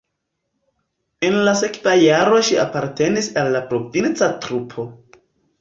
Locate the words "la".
1.49-1.53